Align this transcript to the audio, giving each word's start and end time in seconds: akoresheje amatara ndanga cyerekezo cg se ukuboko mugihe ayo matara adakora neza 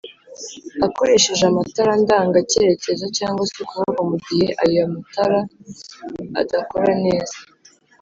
akoresheje 0.85 1.43
amatara 1.51 1.93
ndanga 2.03 2.37
cyerekezo 2.49 3.05
cg 3.17 3.35
se 3.49 3.55
ukuboko 3.63 3.99
mugihe 4.09 4.47
ayo 4.63 4.83
matara 4.93 5.39
adakora 6.41 6.91
neza 7.05 7.37